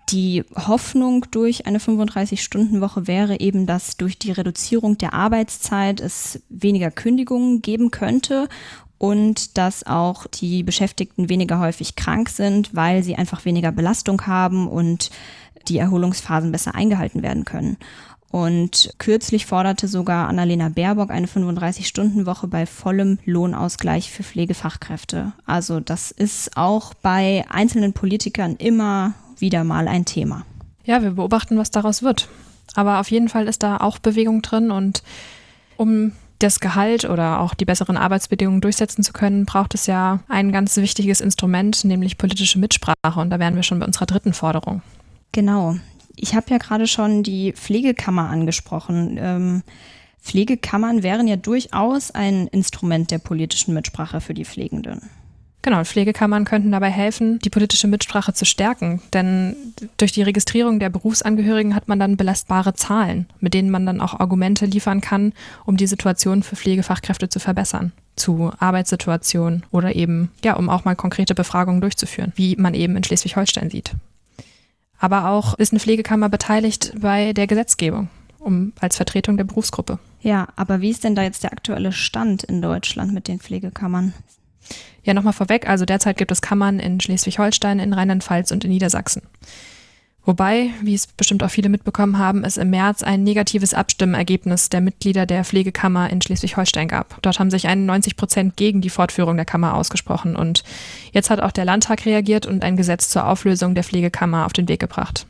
Die 0.10 0.46
Hoffnung 0.56 1.25
durch 1.32 1.66
eine 1.66 1.80
35-Stunden-Woche 1.80 3.08
wäre 3.08 3.42
eben, 3.42 3.66
dass 3.66 3.98
durch 3.98 4.18
die 4.18 4.32
Reduzierung 4.32 4.98
der 4.98 5.13
Arbeitszeit 5.13 6.00
es 6.00 6.42
weniger 6.48 6.92
Kündigungen 6.92 7.62
geben 7.62 7.92
könnte 7.92 8.48
und 8.98 9.58
dass 9.58 9.86
auch 9.86 10.27
die 10.27 10.63
Beschäftigten 10.63 11.30
weniger 11.30 11.60
häufig 11.60 11.96
krank 11.96 12.30
sind, 12.30 12.75
weil 12.75 13.04
sie 13.04 13.16
einfach 13.16 13.46
weniger 13.46 13.72
Belastung 13.72 14.25
haben 14.25 14.68
und 14.68 15.12
die 15.68 15.77
Erholungsphasen 15.77 16.51
besser 16.51 16.75
eingehalten 16.75 17.22
werden 17.24 17.46
können. 17.46 17.77
Und 18.30 18.94
kürzlich 18.98 19.46
forderte 19.46 19.88
sogar 19.88 20.27
Annalena 20.27 20.70
Baerbock 20.70 21.12
eine 21.12 21.27
35-Stunden-Woche 21.27 22.48
bei 22.48 22.66
vollem 22.66 23.20
Lohnausgleich 23.25 24.12
für 24.12 24.24
Pflegefachkräfte. 24.24 25.32
Also 25.46 25.80
das 25.80 26.12
ist 26.12 26.58
auch 26.58 26.94
bei 26.94 27.46
einzelnen 27.50 27.94
Politikern 27.94 28.58
immer 28.58 29.13
wieder 29.38 29.63
mal 29.63 29.88
ein 29.88 30.06
Thema. 30.06 30.46
Ja, 30.84 31.01
wir 31.01 31.12
beobachten, 31.12 31.58
was 31.58 31.72
daraus 31.72 32.04
wird. 32.04 32.27
Aber 32.75 33.00
auf 33.00 33.10
jeden 33.12 33.30
Fall 33.30 33.48
ist 33.48 33.63
da 33.63 33.77
auch 33.77 33.98
Bewegung 33.98 34.42
drin 34.42 34.72
und 34.72 35.04
um 35.77 36.12
das 36.39 36.60
Gehalt 36.60 37.06
oder 37.06 37.39
auch 37.39 37.53
die 37.53 37.65
besseren 37.65 37.98
Arbeitsbedingungen 37.98 38.62
durchsetzen 38.62 39.03
zu 39.03 39.13
können, 39.13 39.46
braucht 39.46 39.74
es 39.74 39.88
ja 39.88 40.20
ein 40.27 40.51
ganz 40.51 40.77
wichtiges 40.77 41.22
Instrument, 41.22 41.84
nämlich 41.84 42.17
politische 42.17 42.60
Mitsprache. 42.60 43.20
Und 43.20 43.29
da 43.29 43.39
wären 43.39 43.56
wir 43.56 43.63
schon 43.63 43.79
bei 43.79 43.86
unserer 43.86 44.06
dritten 44.06 44.34
Forderung. 44.34 44.82
Genau. 45.32 45.77
Ich 46.15 46.36
habe 46.36 46.48
ja 46.50 46.58
gerade 46.58 46.88
schon 46.88 47.24
die 47.24 47.53
Pflegekammer 47.53 48.29
angesprochen. 48.29 49.17
Ähm, 49.20 49.63
Pflegekammern 50.20 51.03
wären 51.03 51.27
ja 51.27 51.38
durchaus 51.38 52.12
ein 52.12 52.48
Instrument 52.48 53.12
der 53.12 53.20
politischen 53.20 53.74
Mitsprache 53.74 54.20
für 54.20 54.34
die 54.34 54.46
Pflegenden. 54.46 55.10
Genau, 55.67 55.83
Pflegekammern 55.83 56.45
könnten 56.45 56.71
dabei 56.71 56.89
helfen, 56.89 57.39
die 57.39 57.50
politische 57.50 57.89
Mitsprache 57.89 58.31
zu 58.31 58.45
stärken. 58.45 59.01
Denn 59.12 59.53
durch 59.97 60.13
die 60.13 60.21
Registrierung 60.21 60.79
der 60.79 60.88
Berufsangehörigen 60.88 61.75
hat 61.75 61.89
man 61.89 62.00
dann 62.00 62.15
belastbare 62.15 62.74
Zahlen, 62.74 63.25
mit 63.41 63.53
denen 63.53 63.69
man 63.69 63.86
dann 63.86 64.00
auch 64.00 64.17
Argumente 64.17 64.65
liefern 64.65 65.01
kann, 65.01 65.33
um 65.65 65.75
die 65.75 65.88
Situation 65.88 66.41
für 66.41 66.55
Pflegefachkräfte 66.55 67.27
zu 67.27 67.41
verbessern. 67.41 67.91
Zu 68.15 68.53
Arbeitssituationen 68.57 69.65
oder 69.69 69.93
eben, 69.93 70.31
ja, 70.41 70.53
um 70.53 70.69
auch 70.69 70.86
mal 70.86 70.95
konkrete 70.95 71.36
Befragungen 71.36 71.81
durchzuführen, 71.81 72.31
wie 72.38 72.55
man 72.55 72.74
eben 72.74 72.95
in 72.95 73.03
Schleswig-Holstein 73.03 73.69
sieht. 73.69 73.91
Aber 75.00 75.27
auch 75.27 75.53
ist 75.55 75.74
eine 75.74 75.81
Pflegekammer 75.81 76.29
beteiligt 76.29 76.93
bei 76.97 77.33
der 77.33 77.45
Gesetzgebung, 77.45 78.07
um 78.39 78.71
als 78.79 78.95
Vertretung 78.95 79.36
der 79.36 79.43
Berufsgruppe. 79.43 80.00
Ja, 80.21 80.47
aber 80.55 80.79
wie 80.79 80.91
ist 80.91 81.03
denn 81.03 81.15
da 81.15 81.24
jetzt 81.24 81.43
der 81.43 81.51
aktuelle 81.51 81.91
Stand 81.91 82.43
in 82.43 82.62
Deutschland 82.62 83.13
mit 83.13 83.27
den 83.27 83.41
Pflegekammern? 83.41 84.13
Ja, 85.03 85.13
nochmal 85.13 85.33
vorweg, 85.33 85.69
also 85.69 85.86
derzeit 85.86 86.17
gibt 86.17 86.31
es 86.31 86.41
Kammern 86.41 86.79
in 86.79 87.00
Schleswig-Holstein, 87.00 87.79
in 87.79 87.93
Rheinland-Pfalz 87.93 88.51
und 88.51 88.65
in 88.65 88.71
Niedersachsen. 88.71 89.21
Wobei, 90.27 90.71
wie 90.81 90.93
es 90.93 91.07
bestimmt 91.07 91.41
auch 91.41 91.50
viele 91.50 91.69
mitbekommen 91.69 92.17
haben, 92.17 92.43
es 92.43 92.57
im 92.57 92.69
März 92.69 93.01
ein 93.01 93.24
negatives 93.24 93.74
Abstimmergebnis 93.74 94.67
der 94.67 94.81
Mitglieder 94.81 95.25
der 95.25 95.45
Pflegekammer 95.45 96.09
in 96.09 96.21
Schleswig-Holstein 96.21 96.89
gab. 96.89 97.17
Dort 97.21 97.39
haben 97.39 97.50
sich 97.50 97.65
91 97.65 98.17
Prozent 98.17 98.57
gegen 98.57 98.81
die 98.81 98.89
Fortführung 98.89 99.38
der 99.38 99.45
Kammer 99.45 99.75
ausgesprochen. 99.75 100.36
Und 100.36 100.65
jetzt 101.13 101.29
hat 101.29 101.39
auch 101.39 101.53
der 101.53 101.63
Landtag 101.63 102.05
reagiert 102.05 102.45
und 102.45 102.65
ein 102.65 102.75
Gesetz 102.75 103.07
zur 103.07 103.25
Auflösung 103.25 103.74
der 103.74 103.86
Pflegekammer 103.86 104.45
auf 104.45 104.51
den 104.51 104.67
Weg 104.67 104.81
gebracht. 104.81 105.27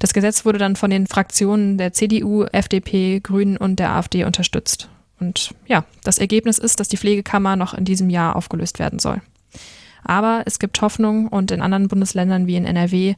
Das 0.00 0.12
Gesetz 0.12 0.44
wurde 0.44 0.58
dann 0.58 0.76
von 0.76 0.90
den 0.90 1.06
Fraktionen 1.06 1.78
der 1.78 1.94
CDU, 1.94 2.44
FDP, 2.44 3.20
Grünen 3.20 3.56
und 3.56 3.78
der 3.78 3.92
AfD 3.92 4.24
unterstützt. 4.24 4.89
Und 5.20 5.54
ja, 5.66 5.84
das 6.02 6.18
Ergebnis 6.18 6.58
ist, 6.58 6.80
dass 6.80 6.88
die 6.88 6.96
Pflegekammer 6.96 7.56
noch 7.56 7.74
in 7.74 7.84
diesem 7.84 8.10
Jahr 8.10 8.36
aufgelöst 8.36 8.78
werden 8.78 8.98
soll. 8.98 9.20
Aber 10.02 10.42
es 10.46 10.58
gibt 10.58 10.80
Hoffnung 10.80 11.28
und 11.28 11.50
in 11.50 11.60
anderen 11.60 11.88
Bundesländern 11.88 12.46
wie 12.46 12.56
in 12.56 12.64
NRW 12.64 13.14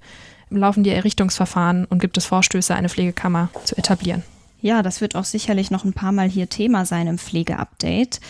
laufen 0.51 0.85
die 0.85 0.91
Errichtungsverfahren 0.91 1.85
und 1.85 2.01
gibt 2.01 2.19
es 2.19 2.27
Vorstöße, 2.27 2.75
eine 2.75 2.89
Pflegekammer 2.89 3.49
zu 3.65 3.77
etablieren. 3.77 4.23
Ja, 4.61 4.83
das 4.83 5.01
wird 5.01 5.17
auch 5.17 5.25
sicherlich 5.25 5.71
noch 5.71 5.85
ein 5.85 5.93
paar 5.93 6.13
Mal 6.13 6.29
hier 6.29 6.49
Thema 6.49 6.85
sein 6.85 7.07
im 7.07 7.19
Pflegeupdate. 7.19 8.21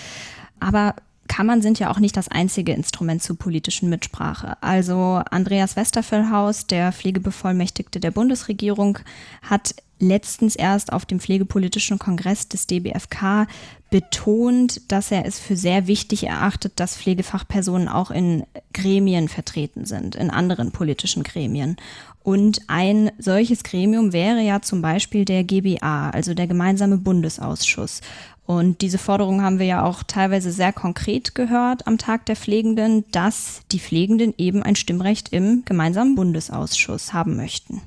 Aber 0.61 0.95
Kammern 1.29 1.62
sind 1.62 1.79
ja 1.79 1.91
auch 1.91 1.99
nicht 1.99 2.17
das 2.17 2.29
einzige 2.29 2.73
Instrument 2.73 3.23
zur 3.23 3.38
politischen 3.38 3.88
Mitsprache. 3.88 4.57
Also 4.62 5.23
Andreas 5.31 5.76
Westerfellhaus, 5.76 6.67
der 6.67 6.93
Pflegebevollmächtigte 6.93 8.00
der 8.00 8.11
Bundesregierung, 8.11 8.99
hat 9.43 9.75
letztens 10.02 10.56
erst 10.56 10.92
auf 10.92 11.06
dem 11.06 11.21
Pflegepolitischen 11.21 11.99
Kongress 11.99 12.49
des 12.49 12.66
DBFK 12.66 13.47
betont, 13.90 14.90
dass 14.90 15.11
er 15.11 15.25
es 15.26 15.38
für 15.38 15.56
sehr 15.56 15.87
wichtig 15.87 16.25
erachtet, 16.25 16.73
dass 16.76 16.97
Pflegefachpersonen 16.97 17.88
auch 17.88 18.11
in 18.11 18.44
Gremien 18.73 19.28
vertreten 19.28 19.85
sind, 19.85 20.16
in 20.16 20.30
anderen 20.30 20.73
politischen 20.73 21.23
Gremien. 21.23 21.76
Und 22.23 22.62
ein 22.68 23.11
solches 23.18 23.64
Gremium 23.64 24.12
wäre 24.12 24.40
ja 24.40 24.62
zum 24.62 24.82
Beispiel 24.82 25.25
der 25.25 25.44
GBA, 25.44 26.11
also 26.11 26.35
der 26.35 26.47
gemeinsame 26.47 26.97
Bundesausschuss. 26.99 28.00
Und 28.44 28.80
diese 28.80 28.99
Forderung 28.99 29.42
haben 29.42 29.59
wir 29.59 29.66
ja 29.66 29.85
auch 29.85 30.02
teilweise 30.02 30.52
sehr 30.52 30.73
konkret 30.73 31.35
gehört 31.35 31.87
am 31.87 31.99
Tag 31.99 32.26
der 32.26 32.37
Pflegenden, 32.37 33.04
dass 33.12 33.61
die 33.71 33.78
Pflegenden 33.78 34.35
eben 34.37 34.62
ein 34.62 34.76
Stimmrecht 34.76 35.32
im 35.32 35.64
gemeinsamen 35.64 36.16
Bundesausschuss 36.16 37.12
haben 37.12 37.37
möchten. 37.37 37.82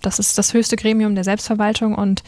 Das 0.00 0.18
ist 0.18 0.38
das 0.38 0.54
höchste 0.54 0.76
Gremium 0.76 1.14
der 1.14 1.24
Selbstverwaltung 1.24 1.94
und 1.94 2.22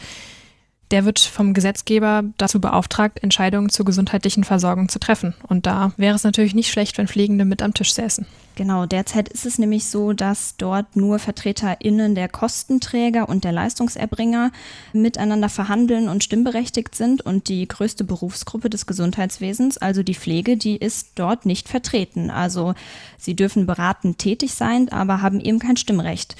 der 0.93 1.05
wird 1.05 1.17
vom 1.17 1.55
Gesetzgeber 1.55 2.23
dazu 2.37 2.61
beauftragt, 2.61 3.23
Entscheidungen 3.23 3.69
zur 3.69 3.83
gesundheitlichen 3.83 4.43
Versorgung 4.43 4.89
zu 4.89 4.99
treffen. 4.99 5.33
Und 5.47 5.65
da 5.65 5.91
wäre 5.97 6.15
es 6.15 6.23
natürlich 6.23 6.53
nicht 6.53 6.69
schlecht, 6.69 6.99
wenn 6.99 7.07
Pflegende 7.07 7.45
mit 7.45 7.63
am 7.63 7.73
Tisch 7.73 7.95
säßen. 7.95 8.27
Genau, 8.55 8.85
derzeit 8.85 9.27
ist 9.29 9.47
es 9.47 9.57
nämlich 9.57 9.85
so, 9.85 10.13
dass 10.13 10.55
dort 10.57 10.95
nur 10.95 11.17
VertreterInnen 11.17 12.13
der 12.13 12.29
Kostenträger 12.29 13.27
und 13.27 13.43
der 13.43 13.51
Leistungserbringer 13.51 14.51
miteinander 14.91 15.49
verhandeln 15.49 16.09
und 16.09 16.23
stimmberechtigt 16.23 16.93
sind. 16.93 17.25
Und 17.25 17.49
die 17.49 17.67
größte 17.67 18.03
Berufsgruppe 18.03 18.69
des 18.69 18.85
Gesundheitswesens, 18.85 19.79
also 19.79 20.03
die 20.03 20.13
Pflege, 20.13 20.57
die 20.57 20.77
ist 20.77 21.13
dort 21.15 21.47
nicht 21.47 21.69
vertreten. 21.69 22.29
Also 22.29 22.75
sie 23.17 23.35
dürfen 23.35 23.65
beratend 23.65 24.19
tätig 24.19 24.53
sein, 24.53 24.89
aber 24.89 25.23
haben 25.23 25.39
eben 25.39 25.57
kein 25.57 25.77
Stimmrecht. 25.77 26.35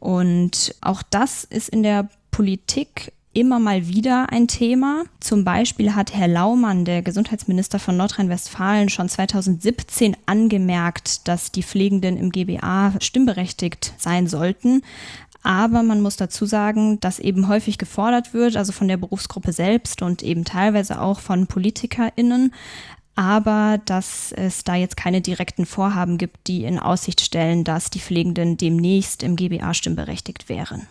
Und 0.00 0.74
auch 0.80 1.02
das 1.02 1.44
ist 1.44 1.68
in 1.68 1.82
der 1.82 2.08
Politik 2.30 3.12
immer 3.32 3.60
mal 3.60 3.86
wieder 3.86 4.32
ein 4.32 4.48
Thema. 4.48 5.04
Zum 5.20 5.44
Beispiel 5.44 5.94
hat 5.94 6.14
Herr 6.14 6.26
Laumann, 6.26 6.84
der 6.84 7.02
Gesundheitsminister 7.02 7.78
von 7.78 7.96
Nordrhein-Westfalen, 7.96 8.88
schon 8.88 9.08
2017 9.08 10.16
angemerkt, 10.26 11.28
dass 11.28 11.52
die 11.52 11.62
Pflegenden 11.62 12.16
im 12.16 12.32
GBA 12.32 12.94
stimmberechtigt 13.00 13.94
sein 13.98 14.26
sollten. 14.26 14.82
Aber 15.42 15.82
man 15.82 16.02
muss 16.02 16.16
dazu 16.16 16.44
sagen, 16.44 17.00
dass 17.00 17.18
eben 17.18 17.48
häufig 17.48 17.78
gefordert 17.78 18.34
wird, 18.34 18.56
also 18.56 18.72
von 18.72 18.88
der 18.88 18.98
Berufsgruppe 18.98 19.52
selbst 19.52 20.02
und 20.02 20.22
eben 20.22 20.44
teilweise 20.44 21.00
auch 21.00 21.20
von 21.20 21.46
PolitikerInnen, 21.46 22.52
aber 23.14 23.78
dass 23.84 24.32
es 24.32 24.64
da 24.64 24.74
jetzt 24.74 24.96
keine 24.96 25.20
direkten 25.20 25.66
Vorhaben 25.66 26.18
gibt, 26.18 26.46
die 26.46 26.64
in 26.64 26.78
Aussicht 26.78 27.20
stellen, 27.20 27.64
dass 27.64 27.90
die 27.90 28.00
Pflegenden 28.00 28.56
demnächst 28.56 29.22
im 29.22 29.36
GBA 29.36 29.74
stimmberechtigt 29.74 30.48
wären. 30.48 30.86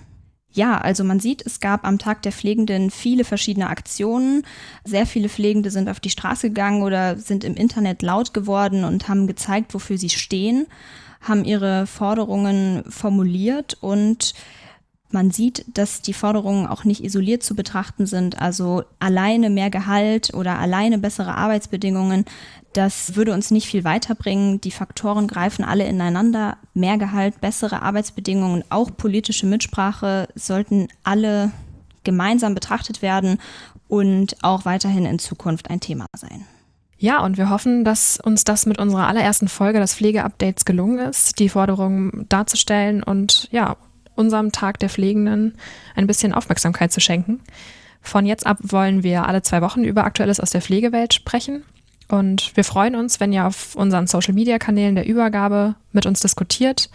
Ja, 0.51 0.79
also 0.79 1.03
man 1.03 1.19
sieht, 1.19 1.45
es 1.45 1.59
gab 1.59 1.85
am 1.85 1.99
Tag 1.99 2.23
der 2.23 2.31
Pflegenden 2.31 2.89
viele 2.89 3.23
verschiedene 3.23 3.69
Aktionen. 3.69 4.43
Sehr 4.83 5.05
viele 5.05 5.29
Pflegende 5.29 5.69
sind 5.69 5.89
auf 5.89 5.99
die 5.99 6.09
Straße 6.09 6.49
gegangen 6.49 6.81
oder 6.81 7.17
sind 7.17 7.43
im 7.43 7.55
Internet 7.55 8.01
laut 8.01 8.33
geworden 8.33 8.83
und 8.83 9.07
haben 9.07 9.27
gezeigt, 9.27 9.73
wofür 9.73 9.97
sie 9.97 10.09
stehen, 10.09 10.65
haben 11.21 11.45
ihre 11.45 11.85
Forderungen 11.85 12.83
formuliert 12.89 13.77
und 13.79 14.33
man 15.11 15.31
sieht, 15.31 15.65
dass 15.73 16.01
die 16.01 16.13
Forderungen 16.13 16.67
auch 16.67 16.83
nicht 16.83 17.03
isoliert 17.03 17.43
zu 17.43 17.55
betrachten 17.55 18.05
sind. 18.05 18.39
Also 18.41 18.83
alleine 18.99 19.49
mehr 19.49 19.69
Gehalt 19.69 20.33
oder 20.33 20.59
alleine 20.59 20.99
bessere 20.99 21.35
Arbeitsbedingungen, 21.35 22.25
das 22.73 23.15
würde 23.15 23.33
uns 23.33 23.49
nicht 23.49 23.67
viel 23.67 23.83
weiterbringen. 23.83 24.61
Die 24.61 24.71
Faktoren 24.71 25.27
greifen 25.27 25.65
alle 25.65 25.87
ineinander. 25.87 26.57
Mehr 26.73 26.97
Gehalt, 26.97 27.41
bessere 27.41 27.81
Arbeitsbedingungen, 27.81 28.63
auch 28.69 28.91
politische 28.95 29.47
Mitsprache 29.47 30.27
sollten 30.35 30.87
alle 31.03 31.51
gemeinsam 32.03 32.53
betrachtet 32.53 33.01
werden 33.01 33.39
und 33.87 34.37
auch 34.43 34.65
weiterhin 34.65 35.05
in 35.05 35.19
Zukunft 35.19 35.69
ein 35.69 35.79
Thema 35.79 36.05
sein. 36.15 36.45
Ja, 36.97 37.23
und 37.23 37.37
wir 37.37 37.49
hoffen, 37.49 37.85
dass 37.85 38.19
uns 38.19 38.43
das 38.43 38.65
mit 38.65 38.77
unserer 38.77 39.07
allerersten 39.07 39.47
Folge 39.47 39.79
des 39.79 39.95
Pflegeupdates 39.95 40.65
gelungen 40.65 40.99
ist, 40.99 41.39
die 41.39 41.49
Forderungen 41.49 42.25
darzustellen 42.27 43.01
und 43.01 43.47
ja, 43.51 43.77
unserem 44.19 44.51
Tag 44.51 44.79
der 44.79 44.89
Pflegenden 44.89 45.55
ein 45.95 46.05
bisschen 46.05 46.33
Aufmerksamkeit 46.33 46.91
zu 46.91 46.99
schenken. 46.99 47.39
Von 48.01 48.25
jetzt 48.25 48.45
ab 48.45 48.57
wollen 48.61 49.03
wir 49.03 49.27
alle 49.27 49.41
zwei 49.41 49.61
Wochen 49.61 49.83
über 49.83 50.03
Aktuelles 50.03 50.39
aus 50.39 50.51
der 50.51 50.61
Pflegewelt 50.61 51.13
sprechen. 51.13 51.63
Und 52.07 52.55
wir 52.55 52.63
freuen 52.63 52.95
uns, 52.95 53.19
wenn 53.19 53.33
ihr 53.33 53.45
auf 53.45 53.75
unseren 53.75 54.07
Social-Media-Kanälen 54.07 54.95
der 54.95 55.05
Übergabe 55.05 55.75
mit 55.91 56.05
uns 56.05 56.21
diskutiert. 56.21 56.89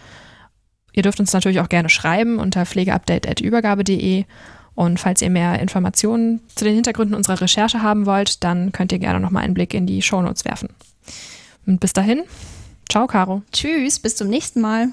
Ihr 0.93 1.03
dürft 1.03 1.19
uns 1.19 1.33
natürlich 1.33 1.59
auch 1.59 1.69
gerne 1.69 1.89
schreiben 1.89 2.37
unter 2.37 2.65
pflegeupdate.übergabe.de. 2.65 4.25
Und 4.75 4.99
falls 4.99 5.21
ihr 5.21 5.29
mehr 5.29 5.59
Informationen 5.59 6.41
zu 6.53 6.65
den 6.65 6.75
Hintergründen 6.75 7.15
unserer 7.15 7.39
Recherche 7.39 7.81
haben 7.81 8.05
wollt, 8.05 8.43
dann 8.43 8.73
könnt 8.73 8.91
ihr 8.91 8.99
gerne 8.99 9.21
nochmal 9.21 9.43
einen 9.43 9.53
Blick 9.53 9.73
in 9.73 9.87
die 9.87 10.01
Shownotes 10.01 10.43
werfen. 10.43 10.69
Und 11.65 11.79
bis 11.79 11.93
dahin, 11.93 12.23
ciao, 12.89 13.07
Caro. 13.07 13.41
Tschüss, 13.53 13.99
bis 13.99 14.17
zum 14.17 14.27
nächsten 14.27 14.59
Mal. 14.59 14.89